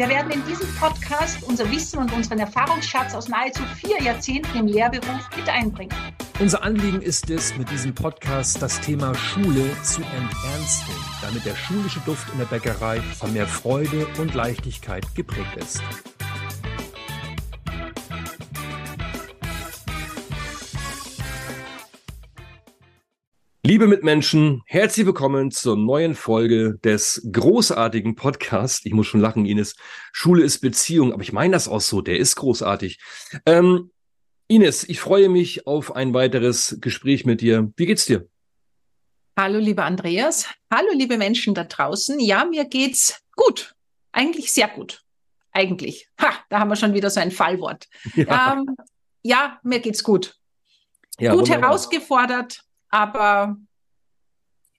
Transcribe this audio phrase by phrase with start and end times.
[0.00, 4.66] Wir werden in diesem Podcast unser Wissen und unseren Erfahrungsschatz aus nahezu vier Jahrzehnten im
[4.66, 5.94] Lehrberuf mit einbringen.
[6.38, 12.00] Unser Anliegen ist es, mit diesem Podcast das Thema Schule zu enternsten, damit der schulische
[12.06, 15.82] Duft in der Bäckerei von mehr Freude und Leichtigkeit geprägt ist.
[23.62, 28.86] Liebe Mitmenschen, herzlich willkommen zur neuen Folge des großartigen Podcasts.
[28.86, 29.76] Ich muss schon lachen, Ines.
[30.12, 32.98] Schule ist Beziehung, aber ich meine das auch so, der ist großartig.
[33.44, 33.90] Ähm,
[34.48, 37.70] Ines, ich freue mich auf ein weiteres Gespräch mit dir.
[37.76, 38.26] Wie geht's dir?
[39.38, 40.46] Hallo, lieber Andreas.
[40.72, 42.18] Hallo, liebe Menschen da draußen.
[42.18, 43.74] Ja, mir geht's gut.
[44.10, 45.02] Eigentlich sehr gut.
[45.52, 46.08] Eigentlich.
[46.18, 47.88] Ha, da haben wir schon wieder so ein Fallwort.
[48.14, 48.74] Ja, ähm,
[49.22, 50.38] ja mir geht's gut.
[51.18, 51.68] Ja, gut wunderbar.
[51.68, 53.56] herausgefordert, aber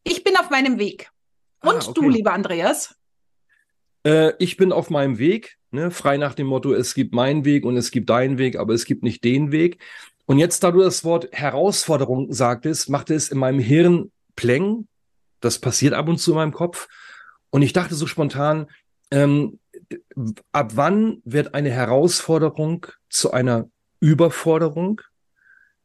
[0.04, 1.12] ich bin auf meinem Weg.
[1.62, 2.02] Ah, Und ah, okay.
[2.02, 2.95] du, lieber Andreas?
[4.04, 7.66] Äh, ich bin auf meinem Weg, ne, frei nach dem Motto, es gibt meinen Weg
[7.66, 9.80] und es gibt deinen Weg, aber es gibt nicht den Weg.
[10.26, 14.88] Und jetzt, da du das Wort Herausforderung sagtest, machte es in meinem Hirn Pläng.
[15.42, 16.88] Das passiert ab und zu in meinem Kopf.
[17.50, 18.67] Und ich dachte so spontan,
[19.12, 19.59] ähm,
[20.54, 25.02] ab wann wird eine Herausforderung zu einer Überforderung?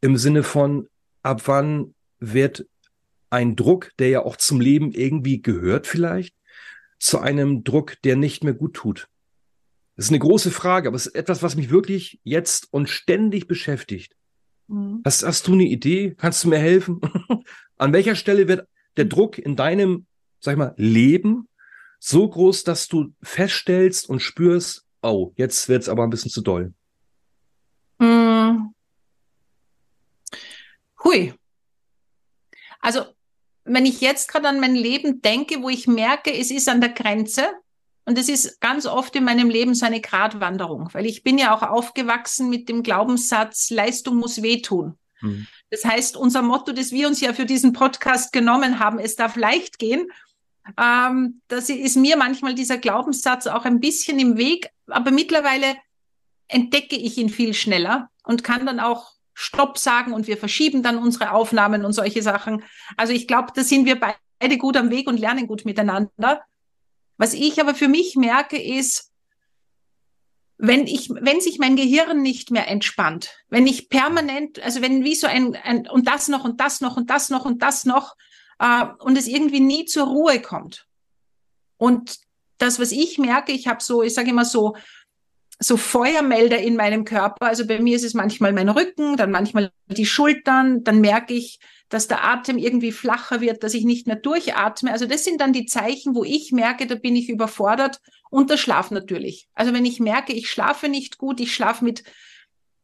[0.01, 0.89] Im Sinne von,
[1.23, 2.67] ab wann wird
[3.31, 6.35] ein Druck, der ja auch zum Leben irgendwie gehört vielleicht,
[6.99, 9.09] zu einem Druck, der nicht mehr gut tut?
[9.97, 13.49] Das ist eine große Frage, aber es ist etwas, was mich wirklich jetzt und ständig
[13.49, 14.15] beschäftigt.
[14.69, 15.01] Mhm.
[15.05, 16.15] Hast, hast du eine Idee?
[16.17, 17.01] Kannst du mir helfen?
[17.79, 20.07] An welcher Stelle wird der Druck in deinem,
[20.41, 21.49] sag ich mal, Leben
[21.99, 26.43] so groß, dass du feststellst und spürst, oh, jetzt wird es aber ein bisschen zu
[26.43, 26.75] doll?
[27.99, 28.75] Mhm.
[31.03, 31.35] Hui.
[32.81, 33.05] Also,
[33.67, 36.91] wenn ich jetzt gerade an mein Leben denke, wo ich merke, es ist an der
[36.91, 37.49] Grenze,
[38.09, 41.55] und es ist ganz oft in meinem Leben so eine Gratwanderung, weil ich bin ja
[41.55, 44.97] auch aufgewachsen mit dem Glaubenssatz, Leistung muss wehtun.
[45.21, 45.49] Mhm.
[45.71, 49.35] Das heißt, unser Motto, das wir uns ja für diesen Podcast genommen haben, es darf
[49.35, 50.09] leicht gehen,
[50.81, 55.77] ähm, das ist mir manchmal dieser Glaubenssatz auch ein bisschen im Weg, aber mittlerweile
[56.47, 60.97] entdecke ich ihn viel schneller und kann dann auch Stopp sagen und wir verschieben dann
[60.97, 62.65] unsere Aufnahmen und solche Sachen.
[62.97, 66.43] Also ich glaube, da sind wir beide gut am Weg und lernen gut miteinander.
[67.19, 69.13] Was ich aber für mich merke, ist,
[70.57, 75.15] wenn ich, wenn sich mein Gehirn nicht mehr entspannt, wenn ich permanent, also wenn wie
[75.15, 78.17] so ein, ein und das noch und das noch und das noch und das noch
[78.59, 80.87] äh, und es irgendwie nie zur Ruhe kommt.
[81.77, 82.17] Und
[82.57, 84.77] das, was ich merke, ich habe so, ich sage immer so,
[85.59, 87.47] so Feuermelder in meinem Körper.
[87.47, 91.59] Also bei mir ist es manchmal mein Rücken, dann manchmal die Schultern, dann merke ich,
[91.89, 94.93] dass der Atem irgendwie flacher wird, dass ich nicht mehr durchatme.
[94.93, 98.57] Also das sind dann die Zeichen, wo ich merke, da bin ich überfordert und der
[98.57, 99.49] Schlaf natürlich.
[99.55, 102.03] Also wenn ich merke, ich schlafe nicht gut, ich schlafe mit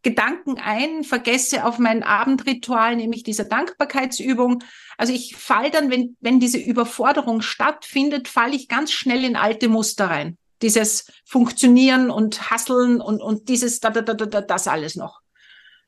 [0.03, 4.65] Gedanken ein, vergesse auf mein Abendritual, nämlich dieser Dankbarkeitsübung.
[4.97, 9.69] Also ich fall dann, wenn, wenn diese Überforderung stattfindet, falle ich ganz schnell in alte
[9.69, 14.97] Muster rein dieses Funktionieren und Hasseln und, und dieses, da, da, da, da, das alles
[14.97, 15.21] noch.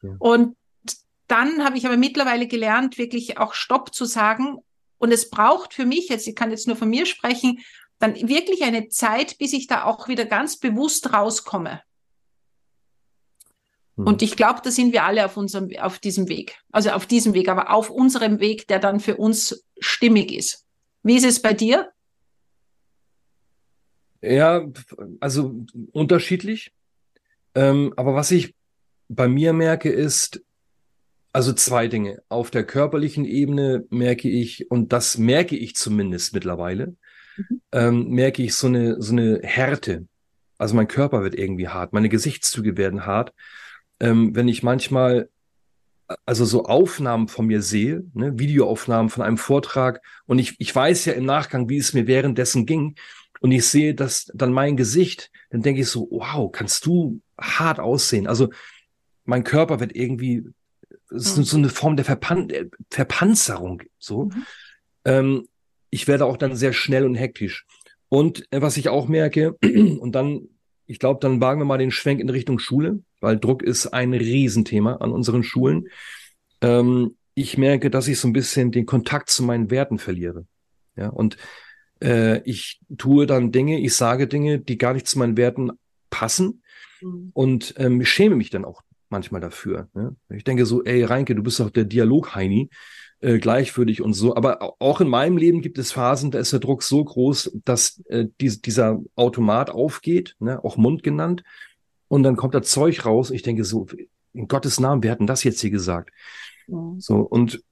[0.03, 0.11] Ja.
[0.19, 0.57] Und
[1.27, 4.59] dann habe ich aber mittlerweile gelernt, wirklich auch Stopp zu sagen.
[4.99, 7.61] Und es braucht für mich, jetzt, ich kann jetzt nur von mir sprechen,
[7.99, 11.81] dann wirklich eine Zeit, bis ich da auch wieder ganz bewusst rauskomme.
[13.97, 14.07] Mhm.
[14.07, 16.59] Und ich glaube, da sind wir alle auf unserem, auf diesem Weg.
[16.73, 20.67] Also auf diesem Weg, aber auf unserem Weg, der dann für uns stimmig ist.
[21.03, 21.91] Wie ist es bei dir?
[24.25, 24.67] Ja,
[25.21, 26.73] also unterschiedlich.
[27.55, 28.55] Ähm, aber was ich
[29.09, 30.43] bei mir merke, ist,
[31.33, 32.23] also zwei Dinge.
[32.29, 36.97] Auf der körperlichen Ebene merke ich, und das merke ich zumindest mittlerweile,
[37.37, 37.61] mhm.
[37.73, 40.07] ähm, merke ich so eine, so eine Härte.
[40.59, 43.35] Also mein Körper wird irgendwie hart, meine Gesichtszüge werden hart.
[44.01, 45.29] Ähm, wenn ich manchmal
[46.27, 51.05] also so Aufnahmen von mir sehe, ne, Videoaufnahmen von einem Vortrag, und ich, ich weiß
[51.07, 52.95] ja im Nachgang, wie es mir währenddessen ging,
[53.45, 57.79] und ich sehe das dann mein Gesicht, dann denke ich so, wow, kannst du hart
[57.79, 58.27] aussehen.
[58.27, 58.49] Also
[59.27, 60.45] mein Körper wird irgendwie,
[61.11, 61.45] es ist mhm.
[61.45, 62.51] so eine Form der Verpan
[62.91, 64.25] Verpanzerung, so.
[64.25, 64.47] Mhm.
[65.05, 65.49] Ähm,
[65.91, 67.67] ich werde auch dann sehr schnell und hektisch.
[68.09, 70.49] Und äh, was ich auch merke, und dann,
[70.87, 74.15] ich glaube, dann wagen wir mal den Schwenk in Richtung Schule, weil Druck ist ein
[74.15, 75.89] Riesenthema an unseren Schulen.
[76.63, 80.47] Ähm, ich merke, dass ich so ein bisschen den Kontakt zu meinen Werten verliere.
[80.97, 81.37] Ja, und
[82.03, 85.73] äh, ich tue dann Dinge, ich sage Dinge, die gar nicht zu meinen Werten
[86.11, 86.63] passen
[87.01, 87.31] mhm.
[87.33, 89.89] und ähm, schäme mich dann auch manchmal dafür.
[89.95, 90.17] Ne?
[90.31, 92.71] Ich denke so, ey Reinke, du bist doch der Dialog-Heini,
[93.21, 94.37] äh, gleichwürdig und so.
[94.37, 98.03] Aber auch in meinem Leben gibt es Phasen, da ist der Druck so groß, dass
[98.09, 100.63] äh, die, dieser Automat aufgeht, ne?
[100.65, 101.43] auch Mund genannt,
[102.09, 103.31] und dann kommt da Zeug raus.
[103.31, 103.87] Ich denke so,
[104.35, 106.11] in Gottes Namen, wer hat denn das jetzt hier gesagt?
[106.67, 107.01] Mhm.
[107.01, 107.63] So, und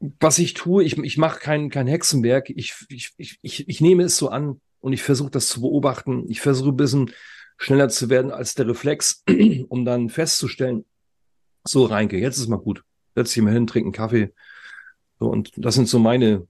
[0.00, 3.12] was ich tue, ich, ich mache kein, kein Hexenwerk, ich, ich,
[3.42, 6.24] ich, ich nehme es so an und ich versuche das zu beobachten.
[6.28, 7.12] Ich versuche ein bisschen
[7.58, 9.22] schneller zu werden als der Reflex,
[9.68, 10.86] um dann festzustellen,
[11.64, 12.82] so Reinke, jetzt ist mal gut.
[13.14, 14.32] Setz dich mal hin, trink einen Kaffee.
[15.18, 16.46] So, und das sind so meine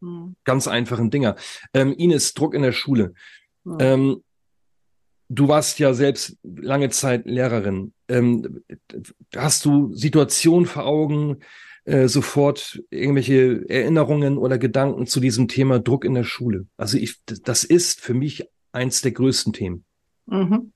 [0.00, 0.36] hm.
[0.44, 1.36] ganz einfachen Dinger.
[1.72, 3.14] Ähm, Ines, Druck in der Schule.
[3.64, 3.76] Hm.
[3.80, 4.24] Ähm,
[5.30, 7.94] du warst ja selbst lange Zeit Lehrerin.
[8.08, 8.62] Ähm,
[9.34, 11.38] hast du Situationen vor Augen,
[11.84, 16.66] äh, sofort irgendwelche Erinnerungen oder Gedanken zu diesem Thema Druck in der Schule?
[16.76, 19.84] Also ich, das ist für mich eins der größten Themen.
[20.26, 20.72] Mhm.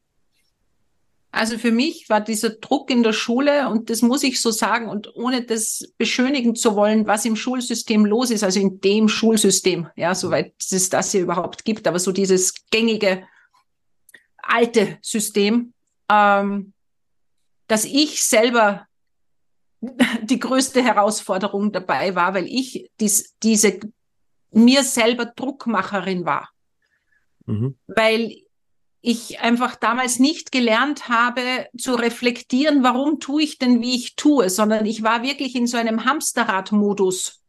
[1.37, 4.89] Also für mich war dieser Druck in der Schule, und das muss ich so sagen,
[4.89, 9.89] und ohne das beschönigen zu wollen, was im Schulsystem los ist, also in dem Schulsystem,
[9.97, 13.23] ja, soweit es das hier überhaupt gibt, aber so dieses gängige
[14.39, 15.75] alte System,
[16.11, 16.73] ähm,
[17.69, 18.87] dass ich selber
[20.23, 23.81] die größte Herausforderung dabei war, weil ich dies, diese
[24.51, 26.51] mir selber Druckmacherin war.
[27.47, 27.77] Mhm.
[27.87, 28.43] Weil
[29.03, 34.51] ich einfach damals nicht gelernt habe zu reflektieren, warum tue ich denn, wie ich tue,
[34.51, 37.41] sondern ich war wirklich in so einem Hamsterrad-Modus.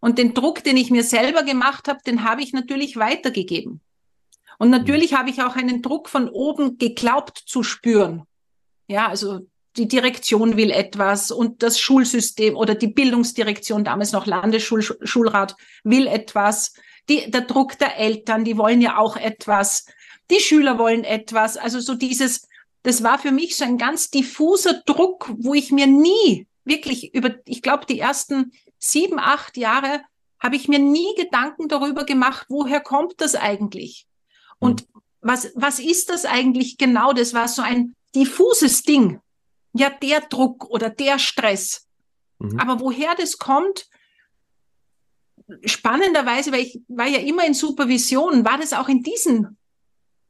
[0.00, 3.80] Und den Druck, den ich mir selber gemacht habe, den habe ich natürlich weitergegeben.
[4.58, 8.24] Und natürlich habe ich auch einen Druck von oben geglaubt zu spüren.
[8.86, 15.56] Ja, also die Direktion will etwas und das Schulsystem oder die Bildungsdirektion, damals noch Landesschulrat,
[15.84, 16.74] will etwas.
[17.08, 19.86] Die, der Druck der Eltern, die wollen ja auch etwas.
[20.30, 21.56] Die Schüler wollen etwas.
[21.56, 22.48] Also so dieses,
[22.82, 27.36] das war für mich so ein ganz diffuser Druck, wo ich mir nie wirklich über,
[27.44, 30.02] ich glaube, die ersten sieben, acht Jahre
[30.40, 34.06] habe ich mir nie Gedanken darüber gemacht, woher kommt das eigentlich?
[34.58, 35.00] Und mhm.
[35.20, 37.12] was, was ist das eigentlich genau?
[37.12, 39.20] Das war so ein diffuses Ding.
[39.76, 41.86] Ja, der Druck oder der Stress.
[42.38, 42.58] Mhm.
[42.58, 43.88] Aber woher das kommt,
[45.64, 49.56] spannenderweise, weil ich war ja immer in Supervision, war das auch in diesen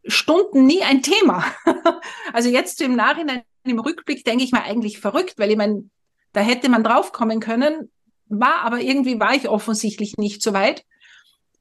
[0.06, 1.44] Stunden nie ein Thema.
[2.32, 5.88] also jetzt im Nachhinein, im Rückblick denke ich mal eigentlich verrückt, weil ich meine,
[6.32, 7.90] da hätte man draufkommen können,
[8.28, 10.84] war aber irgendwie war ich offensichtlich nicht so weit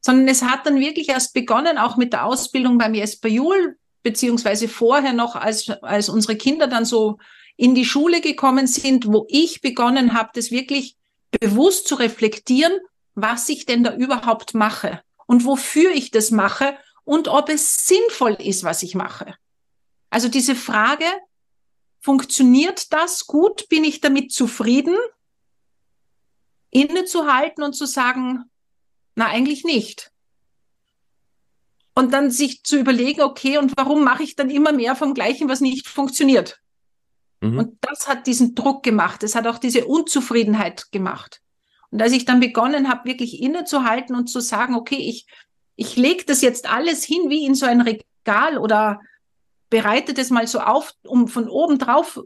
[0.06, 4.68] sondern es hat dann wirklich erst begonnen, auch mit der Ausbildung beim Jesper Juhl, beziehungsweise
[4.68, 7.18] vorher noch, als, als unsere Kinder dann so
[7.56, 10.96] in die Schule gekommen sind, wo ich begonnen habe, das wirklich
[11.40, 12.72] bewusst zu reflektieren,
[13.14, 18.34] was ich denn da überhaupt mache und wofür ich das mache und ob es sinnvoll
[18.34, 19.34] ist, was ich mache.
[20.10, 21.06] Also diese Frage,
[22.00, 23.68] funktioniert das gut?
[23.68, 24.96] Bin ich damit zufrieden?
[26.70, 28.44] Innezuhalten und zu sagen,
[29.14, 30.12] na, eigentlich nicht.
[31.94, 35.48] Und dann sich zu überlegen, okay, und warum mache ich dann immer mehr vom Gleichen,
[35.48, 36.60] was nicht funktioniert?
[37.40, 37.58] Mhm.
[37.58, 39.22] Und das hat diesen Druck gemacht.
[39.22, 41.40] Es hat auch diese Unzufriedenheit gemacht.
[41.90, 45.26] Und als ich dann begonnen habe, wirklich innezuhalten und zu sagen, okay, ich,
[45.76, 49.00] ich lege das jetzt alles hin wie in so ein Regal oder
[49.70, 52.20] bereite das mal so auf, um von oben drauf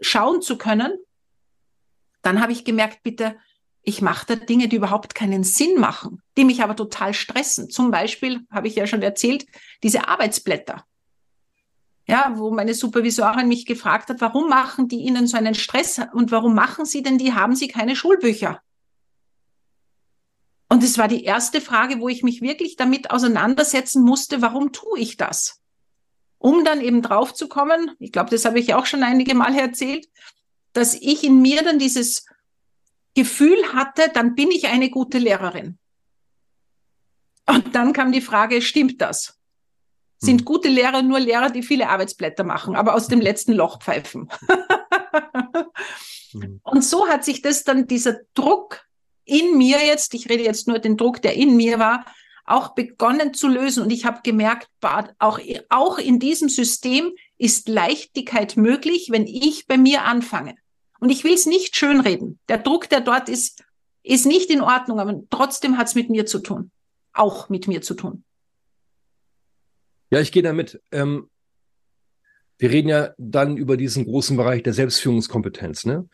[0.00, 0.92] schauen zu können,
[2.22, 3.36] dann habe ich gemerkt, bitte,
[3.82, 7.70] ich mache da Dinge, die überhaupt keinen Sinn machen, die mich aber total stressen.
[7.70, 9.46] Zum Beispiel, habe ich ja schon erzählt,
[9.82, 10.84] diese Arbeitsblätter.
[12.08, 16.30] Ja, wo meine Supervisorin mich gefragt hat, warum machen die Ihnen so einen Stress und
[16.30, 18.62] warum machen Sie denn die, haben Sie keine Schulbücher?
[20.70, 24.98] Und es war die erste Frage, wo ich mich wirklich damit auseinandersetzen musste, warum tue
[24.98, 25.60] ich das?
[26.38, 29.54] Um dann eben drauf zu kommen, ich glaube, das habe ich auch schon einige Mal
[29.54, 30.08] erzählt,
[30.72, 32.24] dass ich in mir dann dieses
[33.14, 35.78] Gefühl hatte, dann bin ich eine gute Lehrerin.
[37.46, 39.37] Und dann kam die Frage, stimmt das?
[40.18, 40.44] Sind hm.
[40.44, 44.28] gute Lehrer nur Lehrer, die viele Arbeitsblätter machen, aber aus dem letzten Loch pfeifen?
[46.32, 46.60] hm.
[46.62, 48.84] Und so hat sich das dann, dieser Druck
[49.24, 52.04] in mir jetzt, ich rede jetzt nur den Druck, der in mir war,
[52.46, 53.82] auch begonnen zu lösen.
[53.82, 54.68] Und ich habe gemerkt,
[55.18, 60.56] auch, auch in diesem System ist Leichtigkeit möglich, wenn ich bei mir anfange.
[60.98, 62.38] Und ich will es nicht schönreden.
[62.48, 63.62] Der Druck, der dort ist,
[64.02, 66.70] ist nicht in Ordnung, aber trotzdem hat es mit mir zu tun.
[67.12, 68.24] Auch mit mir zu tun.
[70.10, 70.80] Ja, ich gehe damit.
[70.92, 71.28] Ähm,
[72.58, 75.86] wir reden ja dann über diesen großen Bereich der Selbstführungskompetenz.
[75.86, 76.08] Ne?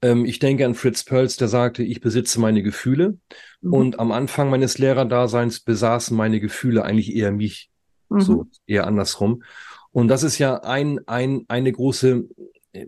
[0.00, 3.18] Ähm, ich denke an Fritz Perls, der sagte, ich besitze meine Gefühle.
[3.60, 3.72] Mhm.
[3.72, 7.70] Und am Anfang meines Lehrerdaseins besaßen meine Gefühle eigentlich eher mich.
[8.08, 8.20] Mhm.
[8.20, 9.42] So eher andersrum.
[9.90, 12.24] Und das ist ja ein, ein, eine große
[12.72, 12.86] äh,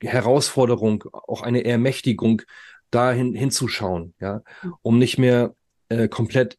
[0.00, 2.42] Herausforderung, auch eine Ermächtigung,
[2.90, 4.42] dahin hinzuschauen, ja,
[4.82, 5.54] um nicht mehr
[5.88, 6.58] äh, komplett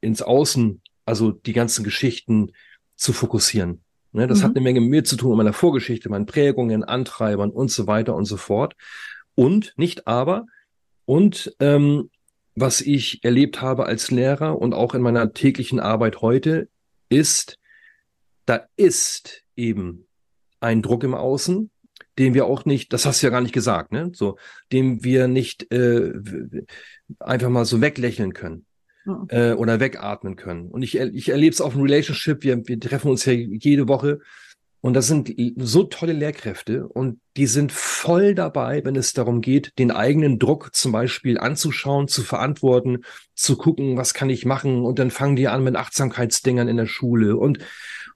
[0.00, 2.52] ins Außen, also die ganzen Geschichten
[2.94, 3.82] zu fokussieren.
[4.12, 4.44] Ne, das mhm.
[4.44, 7.86] hat eine Menge mit mir zu tun, mit meiner Vorgeschichte, meinen Prägungen, Antreibern und so
[7.86, 8.74] weiter und so fort.
[9.34, 10.46] Und nicht aber,
[11.04, 12.10] und ähm,
[12.54, 16.68] was ich erlebt habe als Lehrer und auch in meiner täglichen Arbeit heute,
[17.08, 17.58] ist,
[18.46, 20.06] da ist eben
[20.60, 21.70] ein Druck im Außen,
[22.18, 24.12] den wir auch nicht, das hast du ja gar nicht gesagt, ne?
[24.14, 24.38] So,
[24.72, 26.12] den wir nicht äh,
[27.18, 28.66] einfach mal so weglächeln können
[29.28, 30.68] äh, oder wegatmen können.
[30.68, 34.20] Und ich, ich erlebe es auf dem Relationship, wir, wir treffen uns ja jede Woche
[34.82, 39.78] und das sind so tolle Lehrkräfte und die sind voll dabei, wenn es darum geht,
[39.78, 43.04] den eigenen Druck zum Beispiel anzuschauen, zu verantworten,
[43.34, 46.86] zu gucken, was kann ich machen und dann fangen die an mit Achtsamkeitsdingern in der
[46.86, 47.58] Schule und,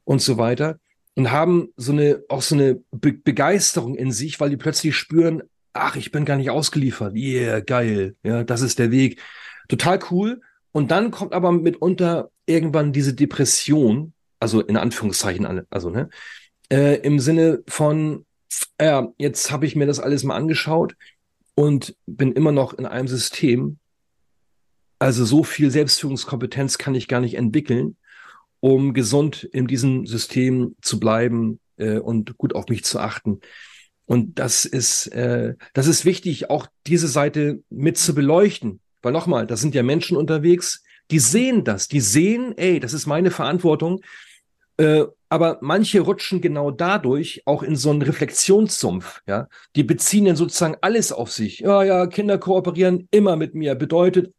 [0.05, 0.79] und so weiter
[1.17, 5.43] und haben so eine, auch so eine Be Begeisterung in sich, weil die plötzlich spüren,
[5.75, 7.15] ach, ich bin gar nicht ausgeliefert.
[7.15, 8.17] Yeah, geil.
[8.23, 9.21] Ja, das ist der Weg.
[9.69, 10.41] Total cool.
[10.75, 16.11] Und dann kommt aber mitunter irgendwann diese Depression, also in Anführungszeichen, also, ne,
[16.69, 18.27] äh, im Sinne von,
[18.81, 20.97] ja, jetzt habe ich mir das alles mal angeschaut
[21.55, 23.79] und bin immer noch in einem System.
[24.99, 27.97] Also so viel Selbstführungskompetenz kann ich gar nicht entwickeln,
[28.59, 33.39] um gesund in diesem System zu bleiben äh, und gut auf mich zu achten.
[34.07, 38.81] Und das ist, äh, das ist wichtig, auch diese Seite mit zu beleuchten.
[39.05, 43.07] Weil nochmal, da sind ja Menschen unterwegs, die sehen das, die sehen, ey, das ist
[43.07, 44.01] meine Verantwortung.
[44.77, 49.49] Äh, aber manche rutschen genau dadurch auch in so einen Reflexionssumpf, ja.
[49.77, 51.61] Die beziehen dann sozusagen alles auf sich.
[51.61, 53.75] Ja, ja, Kinder kooperieren immer mit mir.
[53.75, 54.33] Bedeutet,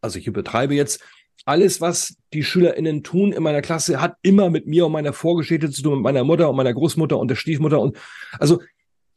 [0.00, 1.02] also ich übertreibe jetzt,
[1.44, 5.70] alles, was die SchülerInnen tun in meiner Klasse, hat immer mit mir und meiner Vorgeschichte
[5.70, 7.80] zu tun, mit meiner Mutter und meiner Großmutter und der Stiefmutter.
[7.80, 7.96] Und
[8.38, 8.60] also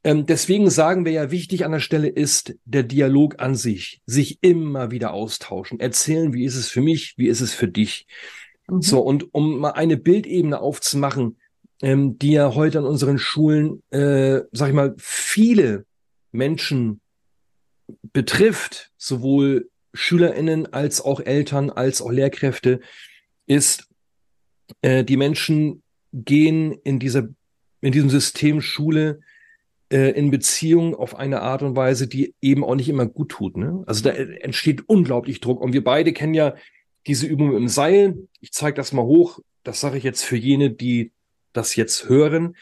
[0.03, 4.39] ähm, deswegen sagen wir ja, wichtig an der Stelle ist der Dialog an sich, sich
[4.41, 8.07] immer wieder austauschen, erzählen, wie ist es für mich, wie ist es für dich.
[8.67, 8.81] Mhm.
[8.81, 11.37] So, und um mal eine Bildebene aufzumachen,
[11.81, 15.85] ähm, die ja heute an unseren Schulen, äh, sag ich mal, viele
[16.31, 17.01] Menschen
[18.13, 22.79] betrifft, sowohl SchülerInnen als auch Eltern, als auch Lehrkräfte,
[23.45, 23.87] ist,
[24.81, 27.27] äh, die Menschen gehen in dieser,
[27.81, 29.19] in diesem System Schule
[29.91, 33.57] in Beziehung auf eine Art und Weise, die eben auch nicht immer gut tut.
[33.57, 33.83] Ne?
[33.87, 35.59] Also da entsteht unglaublich Druck.
[35.59, 36.55] Und wir beide kennen ja
[37.07, 38.17] diese Übung im Seil.
[38.39, 39.39] Ich zeige das mal hoch.
[39.63, 41.11] Das sage ich jetzt für jene, die
[41.53, 42.55] das jetzt hören.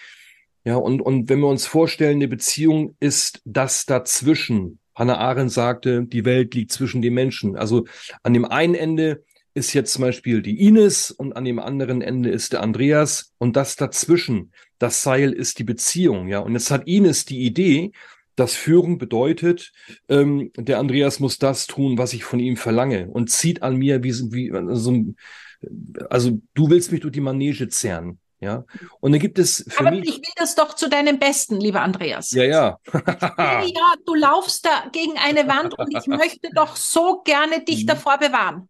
[0.65, 4.79] Ja, und, und wenn wir uns vorstellen, eine Beziehung ist das dazwischen.
[4.95, 7.55] Hannah Arendt sagte, die Welt liegt zwischen den Menschen.
[7.55, 7.85] Also
[8.23, 9.23] an dem einen Ende
[9.59, 13.55] ist jetzt zum Beispiel die Ines und an dem anderen Ende ist der Andreas und
[13.55, 16.39] das dazwischen, das Seil ist die Beziehung, ja.
[16.39, 17.91] Und jetzt hat Ines die Idee,
[18.35, 19.73] dass Führung bedeutet,
[20.07, 24.01] ähm, der Andreas muss das tun, was ich von ihm verlange und zieht an mir
[24.01, 25.13] wie, wie so
[26.09, 28.19] also du willst mich durch die Manege zerren.
[28.41, 28.63] Ja,
[29.01, 30.07] und dann gibt es für Aber mich.
[30.07, 32.31] ich will das doch zu deinem Besten, lieber Andreas.
[32.31, 32.77] Ja, ja.
[32.93, 37.87] ja, du laufst da gegen eine Wand und ich möchte doch so gerne dich mhm.
[37.87, 38.68] davor bewahren.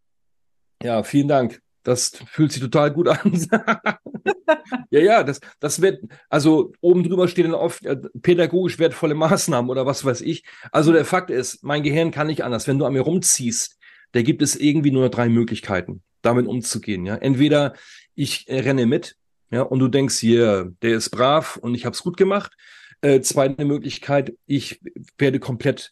[0.81, 1.61] Ja, vielen Dank.
[1.83, 3.31] Das fühlt sich total gut an.
[4.89, 9.71] ja, ja, das, das wird, also oben drüber stehen dann oft äh, pädagogisch wertvolle Maßnahmen
[9.71, 10.43] oder was weiß ich.
[10.71, 12.67] Also der Fakt ist, mein Gehirn kann nicht anders.
[12.67, 13.77] Wenn du an mir rumziehst,
[14.11, 17.05] da gibt es irgendwie nur drei Möglichkeiten, damit umzugehen.
[17.05, 17.73] Ja, entweder
[18.15, 19.15] ich äh, renne mit,
[19.51, 22.55] ja, und du denkst hier, der ist brav und ich habe es gut gemacht.
[23.01, 24.81] Äh, zweite Möglichkeit, ich
[25.17, 25.91] werde komplett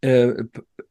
[0.00, 0.44] äh,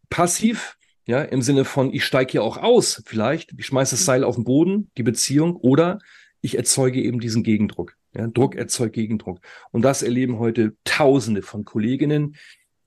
[0.10, 4.06] passiv ja, im Sinne von, ich steige hier auch aus, vielleicht, ich schmeiße das.
[4.06, 6.00] Seil auf den Boden, die Beziehung, oder
[6.42, 7.96] ich erzeuge eben diesen Gegendruck.
[8.16, 9.40] Ja, Druck erzeugt Gegendruck.
[9.72, 12.36] Und das erleben heute Tausende von Kolleginnen,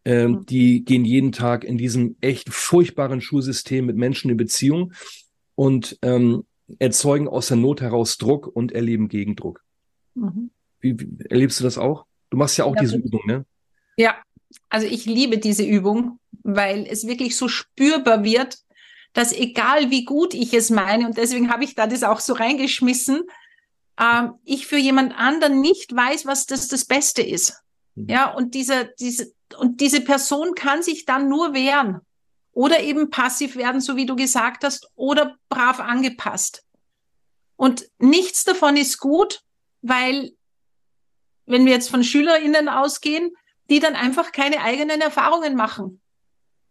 [0.05, 0.47] ähm, mhm.
[0.47, 4.93] die gehen jeden Tag in diesem echt furchtbaren Schulsystem mit Menschen in Beziehung
[5.57, 6.45] und ähm,
[6.79, 9.65] erzeugen aus der Not heraus Druck und erleben Gegendruck.
[10.15, 10.51] Mhm.
[10.81, 12.07] Wie, wie, erlebst du das auch?
[12.31, 13.45] Du machst ja auch ja, diese Übung, ne?
[13.97, 14.17] Ja,
[14.69, 18.59] also ich liebe diese Übung, weil es wirklich so spürbar wird,
[19.13, 22.35] dass egal wie gut ich es meine, und deswegen habe ich da das auch so
[22.35, 23.23] reingeschmissen,
[23.99, 27.63] ähm, ich für jemand anderen nicht weiß, was das das Beste ist.
[27.95, 28.09] Mhm.
[28.09, 32.01] Ja, und diese, diese, und diese Person kann sich dann nur wehren
[32.53, 36.65] oder eben passiv werden, so wie du gesagt hast, oder brav angepasst.
[37.57, 39.41] Und nichts davon ist gut,
[39.83, 40.33] weil
[41.47, 43.33] wenn wir jetzt von SchülerInnen ausgehen,
[43.71, 46.01] die dann einfach keine eigenen Erfahrungen machen.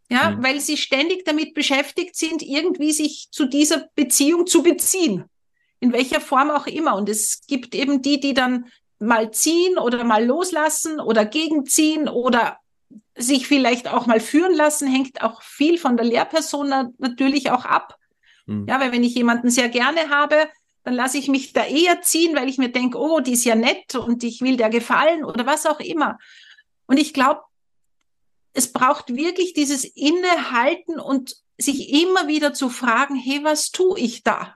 [0.10, 0.44] Ja, mhm.
[0.44, 5.26] weil sie ständig damit beschäftigt sind, irgendwie sich zu dieser Beziehung zu beziehen.
[5.80, 6.96] In welcher Form auch immer.
[6.96, 8.66] Und es gibt eben die, die dann
[9.00, 12.60] mal ziehen oder mal loslassen oder gegenziehen oder
[13.18, 17.98] sich vielleicht auch mal führen lassen, hängt auch viel von der Lehrperson natürlich auch ab.
[18.46, 18.68] Mhm.
[18.68, 20.50] Ja, weil wenn ich jemanden sehr gerne habe,
[20.84, 23.56] dann lasse ich mich da eher ziehen, weil ich mir denke, oh, die ist ja
[23.56, 26.20] nett und ich will der gefallen oder was auch immer.
[26.88, 27.42] Und ich glaube,
[28.54, 34.24] es braucht wirklich dieses Innehalten und sich immer wieder zu fragen, hey, was tue ich
[34.24, 34.56] da?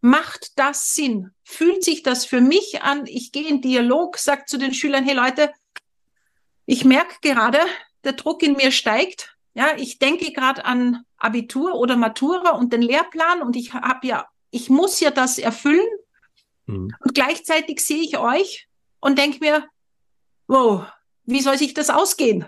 [0.00, 1.32] Macht das Sinn?
[1.44, 3.06] Fühlt sich das für mich an?
[3.06, 5.52] Ich gehe in Dialog, sage zu den Schülern, hey Leute,
[6.66, 7.60] ich merke gerade,
[8.04, 9.36] der Druck in mir steigt.
[9.54, 14.28] Ja, ich denke gerade an Abitur oder Matura und den Lehrplan und ich habe ja
[14.50, 15.86] ich muss ja das erfüllen.
[16.66, 16.94] Mhm.
[17.00, 18.68] Und gleichzeitig sehe ich euch
[19.00, 19.68] und denke mir,
[20.48, 20.86] wow,
[21.24, 22.46] wie soll sich das ausgehen?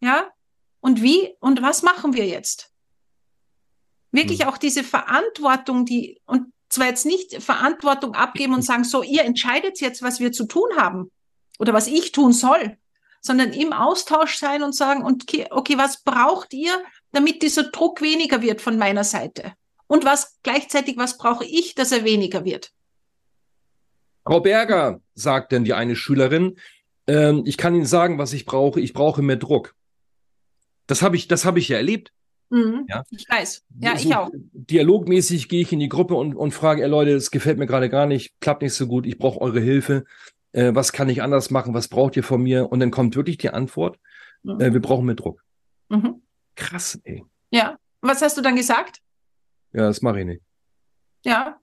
[0.00, 0.30] Ja?
[0.80, 2.70] Und wie und was machen wir jetzt?
[4.12, 4.48] Wirklich mhm.
[4.48, 9.80] auch diese Verantwortung, die, und zwar jetzt nicht Verantwortung abgeben und sagen, so, ihr entscheidet
[9.80, 11.10] jetzt, was wir zu tun haben
[11.58, 12.76] oder was ich tun soll,
[13.20, 16.72] sondern im Austausch sein und sagen, okay, okay, was braucht ihr,
[17.12, 19.54] damit dieser Druck weniger wird von meiner Seite?
[19.86, 22.72] Und was gleichzeitig, was brauche ich, dass er weniger wird?
[24.24, 26.58] Frau Berger, sagt denn die eine Schülerin,
[27.06, 28.80] ähm, ich kann Ihnen sagen, was ich brauche.
[28.80, 29.74] Ich brauche mehr Druck.
[30.86, 32.12] Das habe ich, das habe ich ja erlebt.
[32.50, 33.02] Mhm, ja?
[33.10, 33.64] Ich weiß.
[33.80, 34.30] Ja, so, ich auch.
[34.52, 37.88] Dialogmäßig gehe ich in die Gruppe und, und frage, ey Leute, es gefällt mir gerade
[37.88, 40.04] gar nicht, klappt nicht so gut, ich brauche eure Hilfe.
[40.52, 41.74] Äh, was kann ich anders machen?
[41.74, 42.70] Was braucht ihr von mir?
[42.70, 43.98] Und dann kommt wirklich die Antwort,
[44.42, 44.60] mhm.
[44.60, 45.42] äh, wir brauchen mehr Druck.
[45.88, 46.22] Mhm.
[46.54, 47.24] Krass, ey.
[47.50, 47.78] Ja.
[48.00, 49.00] Was hast du dann gesagt?
[49.72, 50.42] Ja, das mache ich nicht.
[51.24, 51.58] Ja.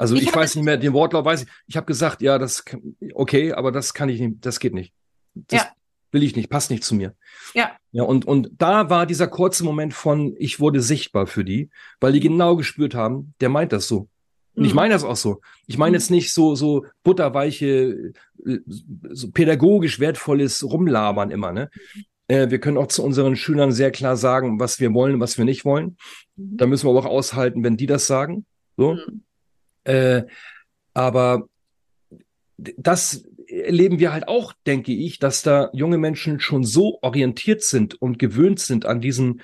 [0.00, 1.48] Also ich, ich weiß nicht mehr, den Wortlaut weiß ich.
[1.66, 2.64] Ich habe gesagt, ja, das
[3.12, 4.94] okay, aber das kann ich nicht, das geht nicht.
[5.34, 5.68] Das ja.
[6.10, 7.14] will ich nicht, passt nicht zu mir.
[7.52, 7.72] Ja.
[7.92, 11.68] Ja, und, und da war dieser kurze Moment von, ich wurde sichtbar für die,
[12.00, 14.08] weil die genau gespürt haben, der meint das so.
[14.54, 14.76] Und ich mhm.
[14.76, 15.42] meine das auch so.
[15.66, 18.14] Ich meine jetzt nicht so, so butterweiche,
[18.46, 18.58] äh,
[19.10, 21.68] so pädagogisch wertvolles Rumlabern immer, ne?
[22.26, 25.36] Äh, wir können auch zu unseren Schülern sehr klar sagen, was wir wollen und was
[25.36, 25.98] wir nicht wollen.
[26.36, 26.56] Mhm.
[26.56, 28.46] Da müssen wir aber auch aushalten, wenn die das sagen.
[28.78, 28.94] So.
[28.94, 29.24] Mhm.
[29.84, 30.24] Äh,
[30.94, 31.48] aber
[32.56, 38.00] das erleben wir halt auch, denke ich, dass da junge Menschen schon so orientiert sind
[38.00, 39.42] und gewöhnt sind an diesen,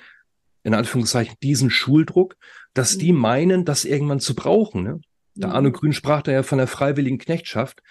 [0.63, 2.37] in Anführungszeichen, diesen Schuldruck,
[2.73, 2.99] dass mhm.
[2.99, 4.83] die meinen, das irgendwann zu brauchen.
[4.83, 5.01] Ne?
[5.35, 5.55] Der mhm.
[5.55, 7.81] Arno Grün sprach da ja von der freiwilligen Knechtschaft.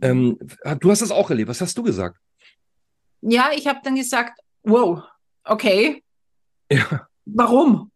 [0.00, 0.38] Ähm,
[0.80, 1.50] du hast das auch erlebt.
[1.50, 2.18] Was hast du gesagt?
[3.22, 5.02] ja, ich habe dann gesagt, wow,
[5.44, 6.02] okay.
[6.70, 7.06] Ja.
[7.24, 7.90] Warum?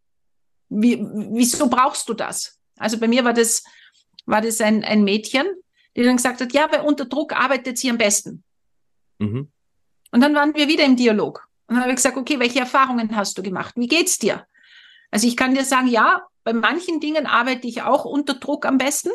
[0.69, 2.59] Wie, wieso brauchst du das?
[2.77, 3.65] Also bei mir war das,
[4.27, 5.47] war das ein, ein Mädchen,
[5.97, 8.45] die dann gesagt hat, ja, weil unter Druck arbeitet sie am besten.
[9.19, 9.51] Mhm.
[10.11, 11.49] Und dann waren wir wieder im Dialog.
[11.67, 13.75] Und dann habe ich gesagt, okay, welche Erfahrungen hast du gemacht?
[13.77, 14.47] Wie geht's dir?
[15.11, 18.79] Also ich kann dir sagen, ja, bei manchen Dingen arbeite ich auch unter Druck am
[18.79, 19.11] besten.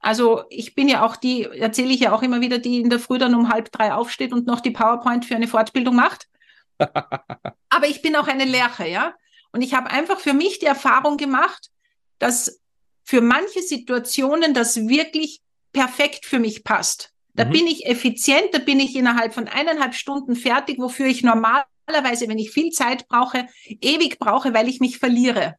[0.00, 2.98] Also ich bin ja auch die, erzähle ich ja auch immer wieder, die in der
[2.98, 6.28] Früh dann um halb drei aufsteht und noch die PowerPoint für eine Fortbildung macht.
[6.78, 9.14] Aber ich bin auch eine Lerche, ja.
[9.52, 11.70] Und ich habe einfach für mich die Erfahrung gemacht,
[12.18, 12.60] dass
[13.04, 15.40] für manche Situationen das wirklich
[15.72, 17.10] perfekt für mich passt.
[17.34, 17.50] Da mhm.
[17.50, 22.38] bin ich effizient, da bin ich innerhalb von eineinhalb Stunden fertig, wofür ich normalerweise, wenn
[22.38, 23.46] ich viel Zeit brauche,
[23.80, 25.56] ewig brauche, weil ich mich verliere.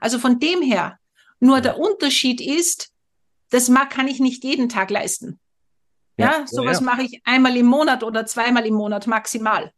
[0.00, 0.98] Also von dem her,
[1.40, 2.90] nur der Unterschied ist,
[3.50, 5.38] das mag, kann ich nicht jeden Tag leisten.
[6.16, 6.84] Ja, ja sowas ja.
[6.84, 9.72] mache ich einmal im Monat oder zweimal im Monat maximal.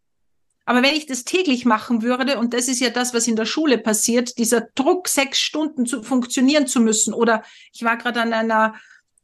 [0.66, 3.46] Aber wenn ich das täglich machen würde, und das ist ja das, was in der
[3.46, 8.32] Schule passiert, dieser Druck, sechs Stunden zu funktionieren zu müssen, oder ich war gerade an
[8.32, 8.74] einer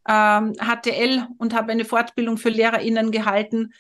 [0.09, 3.75] ähm, HTL und habe eine Fortbildung für LehrerInnen gehalten.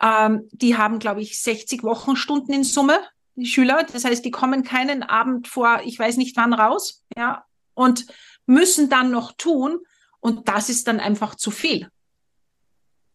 [0.00, 3.00] Ähm, die haben, glaube ich, 60 Wochenstunden in Summe,
[3.36, 3.86] die Schüler.
[3.90, 8.06] Das heißt, die kommen keinen Abend vor, ich weiß nicht wann raus, ja, und
[8.44, 9.78] müssen dann noch tun,
[10.20, 11.88] und das ist dann einfach zu viel.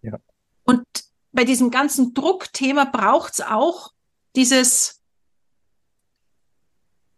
[0.01, 0.17] Ja.
[0.63, 0.83] Und
[1.33, 3.91] bei diesem ganzen Druckthema braucht es auch
[4.35, 5.01] dieses,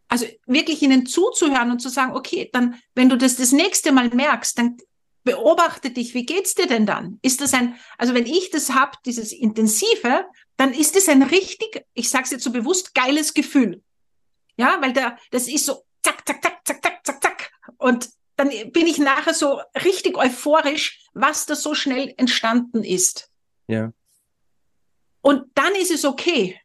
[0.08, 4.10] also wirklich ihnen zuzuhören und zu sagen, okay, dann, wenn du das das nächste Mal
[4.10, 4.78] merkst, dann
[5.24, 7.20] beobachte dich, wie geht's dir denn dann?
[7.22, 10.26] Ist das ein, also wenn ich das hab, dieses Intensive,
[10.56, 13.84] dann ist es ein richtig, ich sage es jetzt so bewusst, geiles Gefühl.
[14.56, 17.52] Ja, weil da, das ist so zack, zack, zack, zack, zack, zack, zack.
[17.78, 23.30] Und dann bin ich nachher so richtig euphorisch, was da so schnell entstanden ist.
[23.68, 23.92] Ja.
[25.26, 26.62] Und dann ist es okay.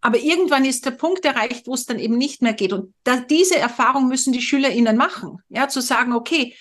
[0.00, 2.72] Aber irgendwann ist der Punkt erreicht, wo es dann eben nicht mehr geht.
[2.72, 5.38] Und da, diese Erfahrung müssen die SchülerInnen machen.
[5.48, 6.56] Ja, zu sagen, okay,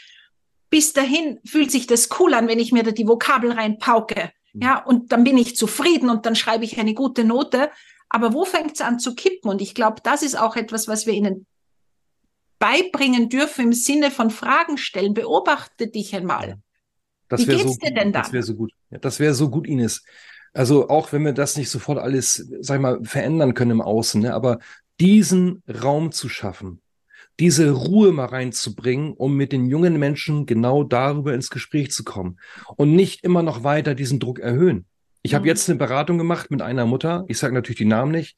[0.70, 4.32] bis dahin fühlt sich das cool an, wenn ich mir da die Vokabel reinpauke.
[4.54, 4.62] Mhm.
[4.62, 7.72] Ja, und dann bin ich zufrieden und dann schreibe ich eine gute Note.
[8.10, 9.50] Aber wo fängt es an zu kippen?
[9.50, 11.48] Und ich glaube, das ist auch etwas, was wir ihnen
[12.60, 15.16] beibringen dürfen im Sinne von Fragen stellen.
[15.16, 16.60] Beobachte dich einmal.
[17.30, 18.22] Das Wie geht's so, dir denn da?
[18.22, 18.74] Das wäre so gut.
[18.92, 20.04] Ja, das wäre so gut, Ines.
[20.54, 24.22] Also auch wenn wir das nicht sofort alles, sag ich mal, verändern können im Außen,
[24.22, 24.60] ne, aber
[25.00, 26.82] diesen Raum zu schaffen,
[27.40, 32.40] diese Ruhe mal reinzubringen, um mit den jungen Menschen genau darüber ins Gespräch zu kommen
[32.76, 34.86] und nicht immer noch weiter diesen Druck erhöhen.
[35.22, 35.36] Ich mhm.
[35.36, 38.38] habe jetzt eine Beratung gemacht mit einer Mutter, ich sage natürlich die Namen nicht,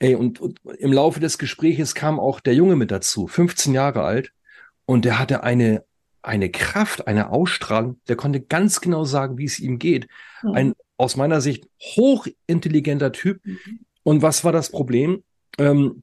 [0.00, 4.02] ey, und, und im Laufe des Gespräches kam auch der Junge mit dazu, 15 Jahre
[4.02, 4.32] alt,
[4.86, 5.84] und der hatte eine,
[6.22, 10.08] eine Kraft, eine Ausstrahlung, der konnte ganz genau sagen, wie es ihm geht.
[10.42, 10.52] Mhm.
[10.52, 13.44] Ein aus meiner Sicht hochintelligenter Typ.
[13.44, 13.80] Mhm.
[14.02, 15.22] Und was war das Problem?
[15.58, 16.02] Ähm,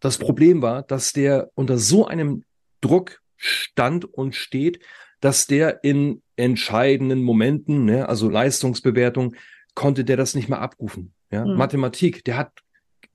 [0.00, 2.44] das Problem war, dass der unter so einem
[2.80, 4.80] Druck stand und steht,
[5.20, 9.36] dass der in entscheidenden Momenten, ne, also Leistungsbewertung,
[9.74, 11.14] konnte der das nicht mehr abrufen.
[11.30, 11.44] Ja?
[11.44, 11.56] Mhm.
[11.56, 12.52] Mathematik, der hat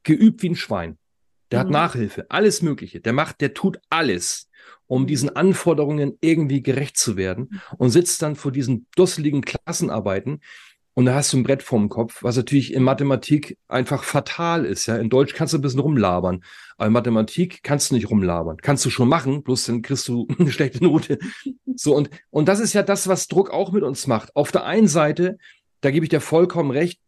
[0.04, 0.98] geübt wie ein Schwein.
[1.52, 1.64] Der mhm.
[1.64, 3.02] hat Nachhilfe, alles Mögliche.
[3.02, 4.50] Der macht, der tut alles,
[4.88, 5.08] um mhm.
[5.08, 7.60] diesen Anforderungen irgendwie gerecht zu werden mhm.
[7.78, 10.42] und sitzt dann vor diesen dusseligen Klassenarbeiten,
[10.98, 14.88] und da hast du ein Brett vorm Kopf, was natürlich in Mathematik einfach fatal ist.
[14.88, 16.44] Ja, in Deutsch kannst du ein bisschen rumlabern,
[16.76, 18.58] aber in Mathematik kannst du nicht rumlabern.
[18.58, 21.20] Kannst du schon machen, bloß dann kriegst du eine schlechte Note.
[21.76, 24.36] So und und das ist ja das, was Druck auch mit uns macht.
[24.36, 25.38] Auf der einen Seite,
[25.82, 27.00] da gebe ich dir vollkommen recht.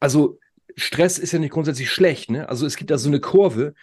[0.00, 0.40] Also
[0.74, 2.28] Stress ist ja nicht grundsätzlich schlecht.
[2.28, 2.48] Ne?
[2.48, 3.74] Also es gibt da so eine Kurve.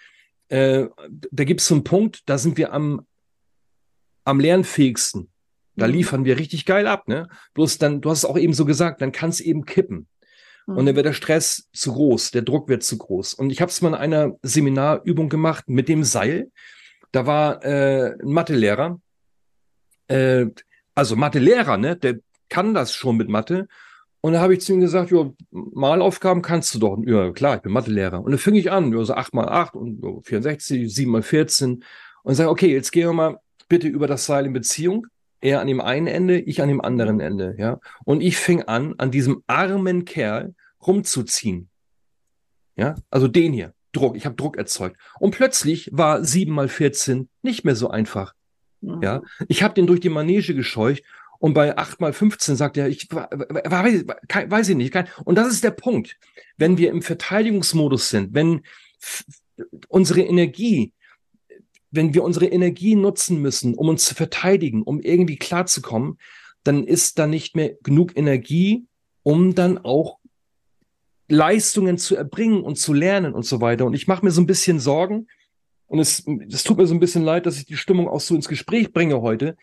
[0.49, 0.87] Äh,
[1.31, 3.07] da gibt es so einen Punkt, da sind wir am
[4.25, 5.29] am lernfähigsten.
[5.79, 5.93] Da mhm.
[5.93, 7.27] liefern wir richtig geil ab, ne?
[7.53, 10.07] Bloß dann, du hast es auch eben so gesagt, dann kann es eben kippen.
[10.67, 10.97] Und dann mhm.
[10.97, 13.33] wird der Stress zu groß, der Druck wird zu groß.
[13.33, 16.51] Und ich habe es mal in einer Seminarübung gemacht mit dem Seil.
[17.11, 19.01] Da war äh, ein Mathelehrer,
[20.07, 20.45] äh,
[20.93, 23.67] also Mathelehrer, ne, der kann das schon mit Mathe.
[24.21, 26.97] Und da habe ich zu ihm gesagt, ja, Malaufgaben kannst du doch.
[27.03, 28.21] Ja, klar, ich bin Mathelehrer.
[28.21, 31.23] Und dann fing ich an, ja, so 8 mal 8 und so 64, 7 mal
[31.23, 31.83] 14.
[32.21, 33.39] Und sage, okay, jetzt gehen wir mal
[33.69, 35.07] bitte über das Seil in Beziehung
[35.41, 37.79] er an dem einen Ende, ich an dem anderen Ende, ja.
[38.05, 40.53] Und ich fing an, an diesem armen Kerl
[40.85, 41.69] rumzuziehen.
[42.75, 44.97] Ja, also den hier, Druck, ich habe Druck erzeugt.
[45.19, 48.33] Und plötzlich war sieben mal 14 nicht mehr so einfach.
[48.81, 49.01] Mhm.
[49.01, 51.03] Ja, ich habe den durch die Manege gescheucht
[51.39, 54.05] und bei acht mal 15 sagt er, ich weiß,
[54.49, 54.95] weiß ich nicht.
[55.23, 56.17] Und das ist der Punkt.
[56.57, 58.61] Wenn wir im Verteidigungsmodus sind, wenn
[59.87, 60.93] unsere Energie
[61.91, 66.17] wenn wir unsere Energie nutzen müssen, um uns zu verteidigen, um irgendwie klarzukommen,
[66.63, 68.85] dann ist da nicht mehr genug Energie,
[69.23, 70.19] um dann auch
[71.27, 73.85] Leistungen zu erbringen und zu lernen und so weiter.
[73.85, 75.27] Und ich mache mir so ein bisschen Sorgen,
[75.89, 78.35] und es, es tut mir so ein bisschen leid, dass ich die Stimmung auch so
[78.35, 79.57] ins Gespräch bringe heute.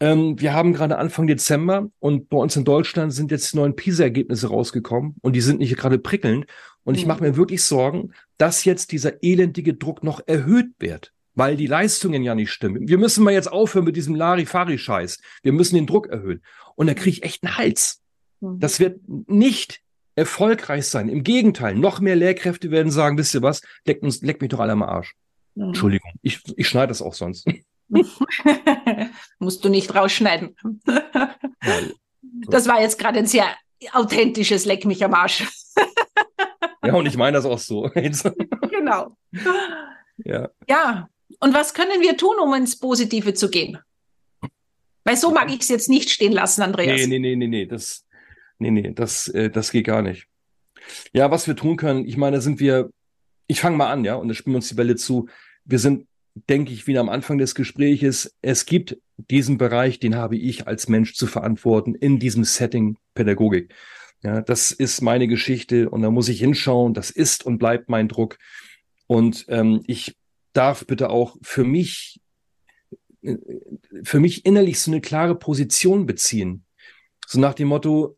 [0.00, 3.76] Ähm, wir haben gerade Anfang Dezember und bei uns in Deutschland sind jetzt die neuen
[3.76, 6.46] PISA-Ergebnisse rausgekommen und die sind nicht gerade prickelnd.
[6.84, 7.08] Und ich mhm.
[7.08, 12.22] mache mir wirklich Sorgen, dass jetzt dieser elendige Druck noch erhöht wird weil die Leistungen
[12.22, 12.88] ja nicht stimmen.
[12.88, 15.20] Wir müssen mal jetzt aufhören mit diesem Larifari-Scheiß.
[15.42, 16.42] Wir müssen den Druck erhöhen.
[16.74, 18.02] Und da kriege ich echt einen Hals.
[18.40, 18.58] Mhm.
[18.58, 19.82] Das wird nicht
[20.16, 21.08] erfolgreich sein.
[21.08, 24.60] Im Gegenteil, noch mehr Lehrkräfte werden sagen, wisst ihr was, leckt, uns, leckt mich doch
[24.60, 25.14] alle am Arsch.
[25.54, 25.68] Mhm.
[25.68, 27.46] Entschuldigung, ich, ich schneide das auch sonst.
[29.38, 30.56] Musst du nicht rausschneiden.
[32.48, 33.46] das war jetzt gerade ein sehr
[33.92, 35.44] authentisches Leck mich am Arsch.
[36.82, 37.90] ja, und ich meine das auch so.
[38.70, 39.16] genau.
[40.24, 40.48] Ja.
[40.66, 41.08] Ja,
[41.40, 43.78] und was können wir tun, um ins Positive zu gehen?
[45.04, 47.00] Weil so mag ich es jetzt nicht stehen lassen, Andreas.
[47.00, 48.04] Nee, nee, nee, nee, nee, das,
[48.58, 50.26] nee, nee, das, äh, das geht gar nicht.
[51.12, 52.90] Ja, was wir tun können, ich meine, da sind wir,
[53.46, 55.28] ich fange mal an, ja, und da spielen wir uns die Bälle zu.
[55.64, 56.06] Wir sind,
[56.48, 58.36] denke ich, wieder am Anfang des Gespräches.
[58.42, 63.72] Es gibt diesen Bereich, den habe ich als Mensch zu verantworten in diesem Setting Pädagogik.
[64.22, 66.94] Ja, das ist meine Geschichte und da muss ich hinschauen.
[66.94, 68.38] Das ist und bleibt mein Druck.
[69.06, 70.16] Und ähm, ich
[70.56, 72.20] darf bitte auch für mich,
[74.02, 76.64] für mich innerlich so eine klare Position beziehen.
[77.26, 78.16] So nach dem Motto,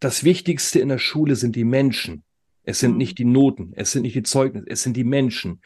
[0.00, 2.24] das Wichtigste in der Schule sind die Menschen.
[2.62, 2.98] Es sind mhm.
[2.98, 5.60] nicht die Noten, es sind nicht die Zeugnisse, es sind die Menschen.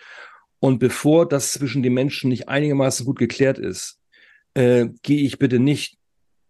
[0.58, 4.00] Und bevor das zwischen den Menschen nicht einigermaßen gut geklärt ist,
[4.54, 5.98] äh, gehe ich bitte nicht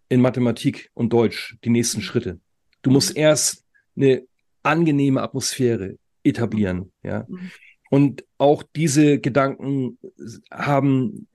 [0.08, 2.40] in Mathematik und Deutsch die nächsten Schritte.
[2.82, 3.22] Du musst mhm.
[3.22, 3.64] erst
[3.96, 4.26] eine
[4.62, 7.26] angenehme Atmosphäre etablieren, ja.
[7.28, 7.50] Mhm.
[7.90, 9.98] Und auch diese Gedanken
[10.50, 11.28] haben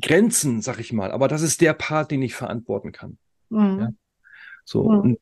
[0.00, 1.10] Grenzen, sag ich mal.
[1.10, 3.18] Aber das ist der Part, den ich verantworten kann.
[3.48, 3.80] Mhm.
[3.80, 3.88] Ja?
[4.64, 5.00] So, mhm.
[5.00, 5.18] und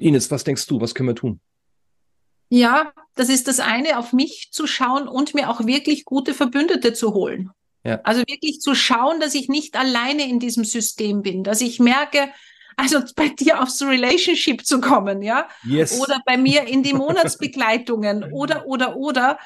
[0.00, 1.40] Ines, was denkst du, was können wir tun?
[2.48, 6.92] Ja, das ist das eine, auf mich zu schauen und mir auch wirklich gute Verbündete
[6.92, 7.50] zu holen.
[7.84, 8.00] Ja.
[8.04, 12.30] Also wirklich zu schauen, dass ich nicht alleine in diesem System bin, dass ich merke,
[12.76, 16.00] also bei dir aufs Relationship zu kommen, ja, yes.
[16.00, 19.38] oder bei mir in die Monatsbegleitungen oder oder oder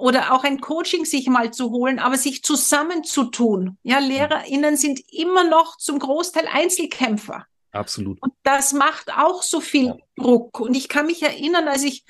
[0.00, 3.78] oder auch ein Coaching sich mal zu holen, aber sich zusammenzutun.
[3.82, 7.46] Ja, LehrerInnen sind immer noch zum Großteil Einzelkämpfer.
[7.72, 8.20] Absolut.
[8.22, 9.96] Und das macht auch so viel ja.
[10.16, 10.60] Druck.
[10.60, 12.04] Und ich kann mich erinnern, als ich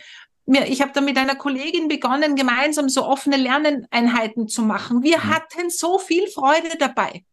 [0.47, 5.03] mir, ich habe da mit einer Kollegin begonnen, gemeinsam so offene Lerneinheiten zu machen.
[5.03, 5.25] Wir mhm.
[5.25, 7.25] hatten so viel Freude dabei.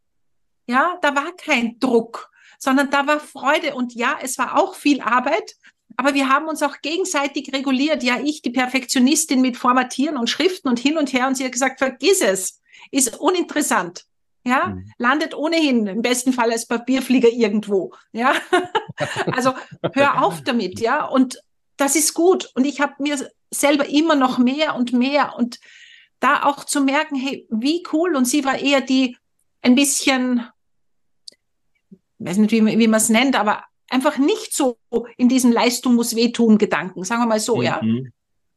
[0.67, 3.75] Ja, da war kein Druck, sondern da war Freude.
[3.75, 5.55] Und ja, es war auch viel Arbeit,
[5.97, 8.03] aber wir haben uns auch gegenseitig reguliert.
[8.03, 11.27] Ja, ich, die Perfektionistin mit Formatieren und Schriften und hin und her.
[11.27, 14.05] Und sie hat gesagt, vergiss es, ist uninteressant.
[14.45, 14.91] Ja, mhm.
[14.97, 17.93] landet ohnehin im besten Fall als Papierflieger irgendwo.
[18.13, 18.33] Ja,
[19.31, 19.53] also
[19.93, 20.79] hör auf damit.
[20.79, 21.41] Ja, und
[21.77, 22.51] das ist gut.
[22.53, 23.17] Und ich habe mir
[23.51, 25.59] selber immer noch mehr und mehr und
[26.19, 28.15] da auch zu merken, hey, wie cool.
[28.15, 29.17] Und sie war eher die
[29.61, 30.47] ein bisschen,
[32.19, 34.77] weiß nicht, wie, wie man es nennt, aber einfach nicht so
[35.17, 37.63] in diesem Leistung muss wehtun Gedanken, sagen wir mal so, mhm.
[37.63, 37.81] ja.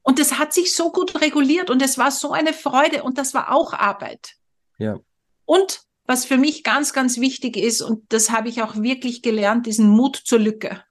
[0.03, 3.35] Und das hat sich so gut reguliert und es war so eine Freude und das
[3.35, 4.35] war auch Arbeit.
[4.79, 4.99] Ja.
[5.45, 9.66] Und was für mich ganz, ganz wichtig ist, und das habe ich auch wirklich gelernt,
[9.66, 10.83] diesen Mut zur Lücke.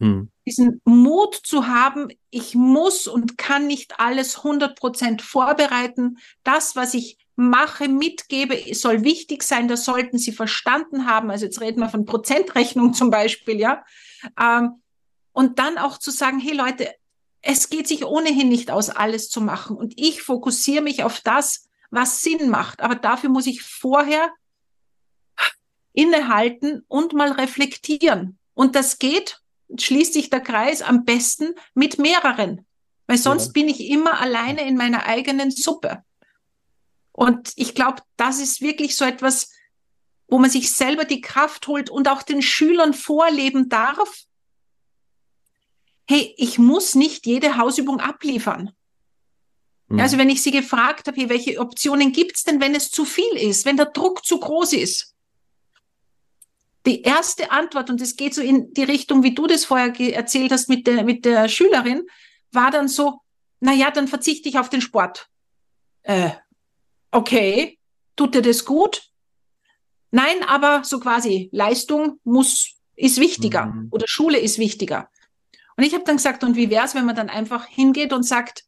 [0.00, 0.30] Hm.
[0.44, 6.18] Diesen Mut zu haben, ich muss und kann nicht alles 100 Prozent vorbereiten.
[6.42, 9.68] Das, was ich mache, mitgebe, soll wichtig sein.
[9.68, 11.30] Das sollten Sie verstanden haben.
[11.30, 13.84] Also jetzt reden wir von Prozentrechnung zum Beispiel, ja.
[14.40, 14.82] Ähm,
[15.32, 16.94] und dann auch zu sagen, hey Leute,
[17.40, 19.76] es geht sich ohnehin nicht aus, alles zu machen.
[19.76, 22.80] Und ich fokussiere mich auf das, was Sinn macht.
[22.82, 24.30] Aber dafür muss ich vorher
[25.92, 28.38] innehalten und mal reflektieren.
[28.54, 29.42] Und das geht
[29.78, 32.66] schließt sich der Kreis am besten mit mehreren.
[33.06, 33.52] Weil sonst ja.
[33.52, 36.02] bin ich immer alleine in meiner eigenen Suppe.
[37.12, 39.50] Und ich glaube, das ist wirklich so etwas,
[40.28, 44.24] wo man sich selber die Kraft holt und auch den Schülern vorleben darf.
[46.08, 48.72] Hey, ich muss nicht jede Hausübung abliefern.
[49.88, 50.00] Mhm.
[50.00, 53.36] Also wenn ich sie gefragt habe, welche Optionen gibt es denn, wenn es zu viel
[53.36, 55.12] ist, wenn der Druck zu groß ist?
[56.86, 60.52] die erste Antwort, und es geht so in die Richtung, wie du das vorher erzählt
[60.52, 62.02] hast mit der, mit der Schülerin,
[62.50, 63.20] war dann so,
[63.60, 65.28] na ja, dann verzichte ich auf den Sport.
[66.02, 66.30] Äh,
[67.12, 67.78] okay,
[68.16, 69.02] tut dir das gut?
[70.10, 73.88] Nein, aber so quasi Leistung muss, ist wichtiger mhm.
[73.90, 75.08] oder Schule ist wichtiger.
[75.76, 78.24] Und ich habe dann gesagt, und wie wäre es, wenn man dann einfach hingeht und
[78.24, 78.64] sagt,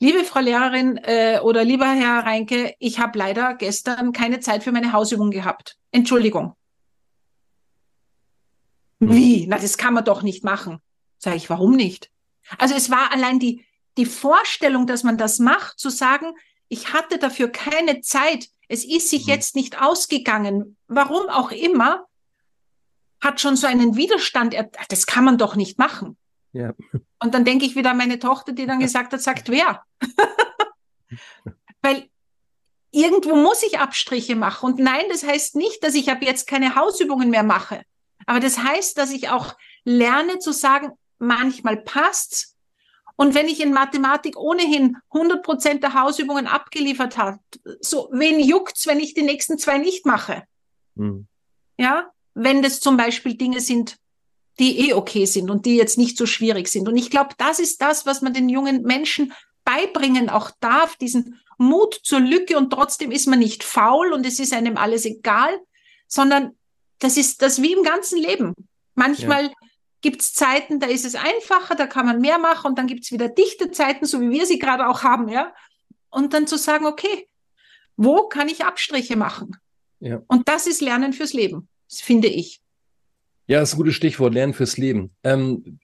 [0.00, 4.72] liebe Frau Lehrerin äh, oder lieber Herr Reinke, ich habe leider gestern keine Zeit für
[4.72, 5.76] meine Hausübung gehabt.
[5.90, 6.54] Entschuldigung.
[9.00, 9.14] Hm.
[9.14, 9.46] Wie?
[9.46, 10.78] Na, das kann man doch nicht machen.
[11.18, 12.10] Sag ich, warum nicht?
[12.56, 13.64] Also es war allein die,
[13.98, 16.32] die Vorstellung, dass man das macht, zu sagen,
[16.68, 19.32] ich hatte dafür keine Zeit, es ist sich mhm.
[19.32, 22.06] jetzt nicht ausgegangen, warum auch immer,
[23.20, 24.54] hat schon so einen Widerstand,
[24.88, 26.16] das kann man doch nicht machen.
[26.52, 26.72] Ja.
[27.18, 29.82] Und dann denke ich wieder an meine Tochter, die dann gesagt hat, sagt wer?
[31.82, 32.08] Weil
[32.90, 34.66] irgendwo muss ich Abstriche machen.
[34.66, 37.82] Und nein, das heißt nicht, dass ich ab jetzt keine Hausübungen mehr mache.
[38.26, 42.56] Aber das heißt, dass ich auch lerne zu sagen, manchmal passt's.
[43.20, 47.40] Und wenn ich in Mathematik ohnehin 100 Prozent der Hausübungen abgeliefert habe,
[47.80, 50.44] so wen juckt's, wenn ich die nächsten zwei nicht mache?
[50.94, 51.26] Mhm.
[51.76, 53.96] Ja, wenn das zum Beispiel Dinge sind,
[54.60, 56.88] die eh okay sind und die jetzt nicht so schwierig sind.
[56.88, 59.32] Und ich glaube, das ist das, was man den jungen Menschen
[59.64, 64.38] beibringen auch darf, diesen Mut zur Lücke und trotzdem ist man nicht faul und es
[64.38, 65.58] ist einem alles egal,
[66.06, 66.56] sondern
[67.00, 68.54] das ist das wie im ganzen Leben.
[68.94, 69.52] Manchmal ja.
[70.00, 73.04] Gibt es Zeiten, da ist es einfacher, da kann man mehr machen und dann gibt
[73.04, 75.52] es wieder dichte Zeiten, so wie wir sie gerade auch haben, ja.
[76.10, 77.28] Und dann zu sagen, okay,
[77.96, 79.56] wo kann ich Abstriche machen?
[80.00, 80.22] Ja.
[80.28, 82.60] Und das ist Lernen fürs Leben, finde ich.
[83.46, 85.14] Ja, das ist ein gutes Stichwort, Lernen fürs Leben.
[85.24, 85.80] Ähm,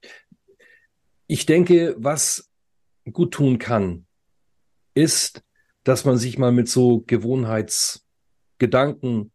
[1.27, 2.51] ich denke, was
[3.13, 4.07] gut tun kann,
[4.95, 5.43] ist,
[5.83, 9.33] dass man sich mal mit so Gewohnheitsgedanken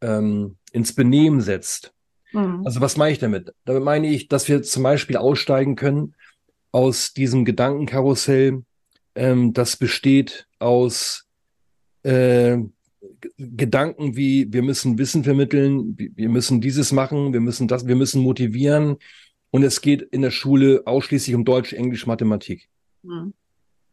[0.00, 1.94] ähm, ins Benehmen setzt.
[2.36, 2.66] Mhm.
[2.66, 3.54] Also was meine ich damit?
[3.64, 6.14] Damit meine ich, dass wir zum Beispiel aussteigen können
[6.70, 8.62] aus diesem Gedankenkarussell,
[9.14, 11.26] ähm, das besteht aus
[12.02, 12.58] äh,
[13.38, 18.20] Gedanken wie wir müssen Wissen vermitteln, wir müssen dieses machen, wir müssen das, wir müssen
[18.20, 18.96] motivieren
[19.50, 22.68] und es geht in der Schule ausschließlich um Deutsch, Englisch, Mathematik.
[23.02, 23.32] Mhm.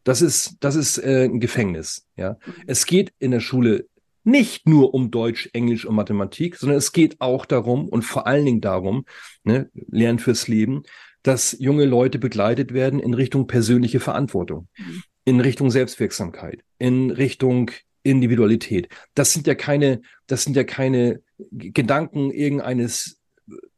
[0.02, 2.06] Das ist, das ist äh, ein Gefängnis.
[2.16, 3.88] Ja, es geht in der Schule
[4.24, 8.46] nicht nur um Deutsch, Englisch und Mathematik, sondern es geht auch darum und vor allen
[8.46, 9.04] Dingen darum,
[9.44, 10.82] ne, Lernen fürs Leben,
[11.22, 15.02] dass junge Leute begleitet werden in Richtung persönliche Verantwortung, mhm.
[15.24, 17.70] in Richtung Selbstwirksamkeit, in Richtung
[18.02, 18.88] Individualität.
[19.14, 23.20] Das sind ja keine, das sind ja keine Gedanken irgendeines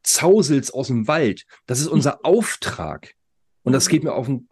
[0.03, 1.47] Zausels aus dem Wald.
[1.67, 3.15] Das ist unser Auftrag.
[3.63, 4.49] Und das geht mir auf den,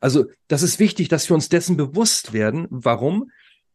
[0.00, 2.66] also das ist wichtig, dass wir uns dessen bewusst werden.
[2.70, 3.30] Warum?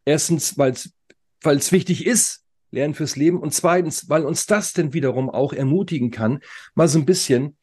[0.05, 0.93] Erstens, weil es
[1.41, 3.39] weil es wichtig ist, Lernen fürs Leben.
[3.39, 6.39] Und zweitens, weil uns das denn wiederum auch ermutigen kann,
[6.75, 7.57] mal so ein bisschen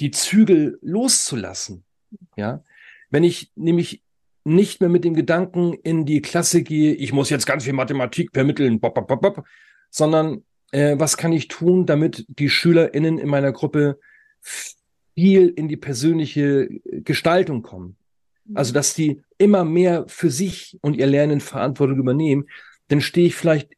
[0.00, 1.84] die Zügel loszulassen.
[2.36, 2.62] Ja,
[3.10, 4.02] wenn ich nämlich
[4.44, 8.30] nicht mehr mit dem Gedanken in die Klasse gehe, ich muss jetzt ganz viel Mathematik
[8.32, 9.44] vermitteln, bop, bop, bop,
[9.90, 13.98] sondern äh, was kann ich tun, damit die SchülerInnen in meiner Gruppe
[14.40, 17.96] viel in die persönliche Gestaltung kommen.
[18.54, 22.46] Also, dass die immer mehr für sich und ihr Lernen Verantwortung übernehmen,
[22.88, 23.70] dann stehe ich vielleicht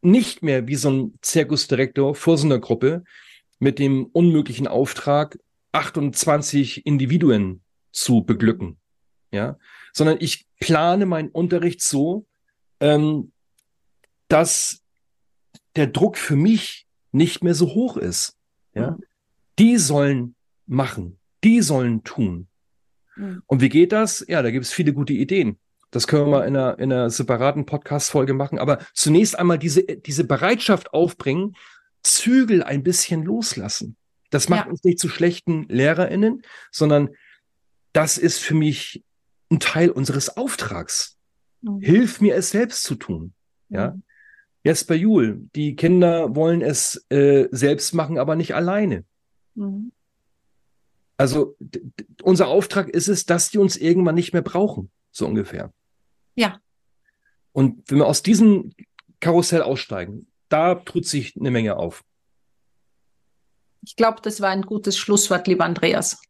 [0.00, 3.04] nicht mehr wie so ein Zirkusdirektor vor so einer Gruppe
[3.58, 5.38] mit dem unmöglichen Auftrag,
[5.72, 8.78] 28 Individuen zu beglücken.
[9.30, 9.58] Ja,
[9.92, 12.26] sondern ich plane meinen Unterricht so,
[12.80, 13.32] ähm,
[14.28, 14.82] dass
[15.76, 18.36] der Druck für mich nicht mehr so hoch ist.
[18.74, 19.04] Ja, mhm.
[19.58, 20.34] die sollen
[20.66, 22.48] machen, die sollen tun.
[23.16, 23.42] Mhm.
[23.46, 24.24] Und wie geht das?
[24.28, 25.58] Ja, da gibt es viele gute Ideen.
[25.90, 28.58] Das können wir mal in einer, in einer separaten Podcast-Folge machen.
[28.58, 31.56] Aber zunächst einmal diese, diese Bereitschaft aufbringen,
[32.02, 33.96] Zügel ein bisschen loslassen.
[34.30, 34.70] Das macht ja.
[34.70, 37.10] uns nicht zu schlechten LehrerInnen, sondern
[37.92, 39.02] das ist für mich
[39.50, 41.16] ein Teil unseres Auftrags.
[41.62, 41.80] Mhm.
[41.80, 43.32] Hilf mir, es selbst zu tun.
[43.70, 43.92] Ja.
[43.92, 44.02] Mhm.
[44.64, 49.04] Jesper Juhl, die Kinder wollen es äh, selbst machen, aber nicht alleine.
[49.54, 49.92] Mhm.
[51.16, 51.56] Also
[52.22, 55.72] unser Auftrag ist es, dass die uns irgendwann nicht mehr brauchen, so ungefähr.
[56.38, 56.60] Ja.
[57.50, 58.72] Und wenn wir aus diesem
[59.18, 62.04] Karussell aussteigen, da tut sich eine Menge auf.
[63.84, 66.20] Ich glaube, das war ein gutes Schlusswort, lieber Andreas.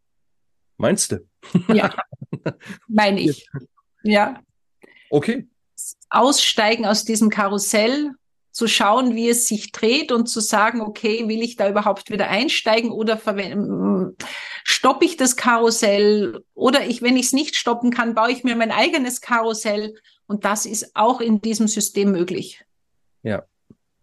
[0.79, 1.29] Meinst du?
[1.69, 1.95] Ja,
[2.89, 3.47] meine ich.
[4.03, 4.43] Ja.
[5.11, 5.47] Okay.
[6.09, 8.13] Aussteigen aus diesem Karussell,
[8.59, 12.29] zu schauen, wie es sich dreht und zu sagen, okay, will ich da überhaupt wieder
[12.29, 13.17] einsteigen oder
[14.65, 18.57] stoppe ich das Karussell oder ich, wenn ich es nicht stoppen kann, baue ich mir
[18.57, 19.95] mein eigenes Karussell
[20.27, 22.65] und das ist auch in diesem System möglich.
[23.23, 23.45] Ja.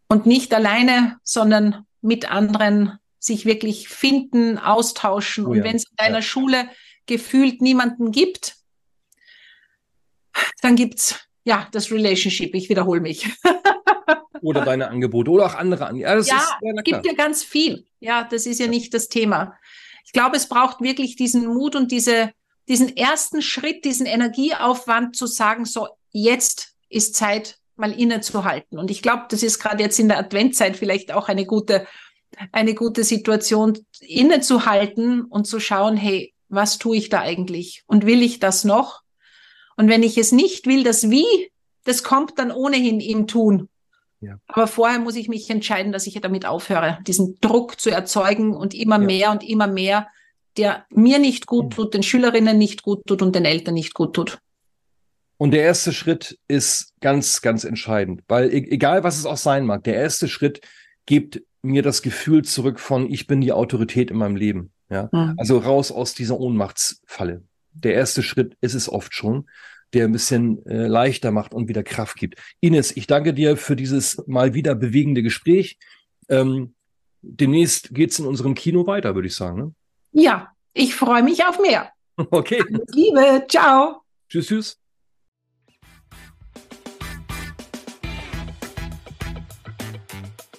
[0.08, 5.48] Und nicht alleine, sondern mit anderen sich wirklich finden, austauschen.
[5.48, 5.64] Oh, und ja.
[5.66, 6.22] wenn es in deiner ja.
[6.22, 6.70] Schule
[7.08, 8.56] gefühlt niemanden gibt,
[10.62, 12.56] dann gibt's ja das Relationship.
[12.56, 13.30] Ich wiederhole mich.
[14.42, 16.28] oder deine Angebote oder auch andere Angebote.
[16.28, 16.44] Ja,
[16.78, 17.86] es gibt ja ganz viel.
[18.00, 19.56] Ja, das ist ja nicht das Thema.
[20.06, 22.32] Ich glaube, es braucht wirklich diesen Mut und diese,
[22.68, 28.80] diesen ersten Schritt, diesen Energieaufwand zu sagen, so jetzt ist Zeit, mal innezuhalten.
[28.80, 31.88] Und ich glaube, das ist gerade jetzt in der Adventzeit vielleicht auch eine gute,
[32.52, 37.84] eine gute Situation, innezuhalten und zu schauen, hey, was tue ich da eigentlich?
[37.88, 39.02] Und will ich das noch?
[39.78, 41.52] Und wenn ich es nicht will, das Wie,
[41.84, 43.70] das kommt dann ohnehin im Tun.
[44.22, 44.40] Ja.
[44.48, 48.74] Aber vorher muss ich mich entscheiden, dass ich damit aufhöre, diesen Druck zu erzeugen und
[48.74, 49.06] immer ja.
[49.06, 50.08] mehr und immer mehr,
[50.58, 54.14] der mir nicht gut tut, den Schülerinnen nicht gut tut und den Eltern nicht gut
[54.16, 54.40] tut.
[55.38, 59.66] Und der erste Schritt ist ganz, ganz entscheidend, weil e-, egal was es auch sein
[59.66, 60.62] mag, der erste Schritt
[61.06, 64.72] gibt mir das Gefühl zurück von, ich bin die Autorität in meinem Leben.
[64.90, 65.34] Ja, mhm.
[65.38, 67.44] also raus aus dieser Ohnmachtsfalle.
[67.74, 69.50] Der erste Schritt ist es oft schon
[69.96, 72.40] der ein bisschen äh, leichter macht und wieder Kraft gibt.
[72.60, 75.78] Ines, ich danke dir für dieses mal wieder bewegende Gespräch.
[76.30, 76.76] Ähm,
[77.22, 79.60] demnächst geht's in unserem Kino weiter, würde ich sagen.
[79.60, 79.74] Ne?
[80.12, 81.90] Ja, ich freue mich auf mehr.
[82.32, 82.64] Okay.
[82.94, 84.02] Liebe, ciao.
[84.30, 84.85] Tschüss, tschüss.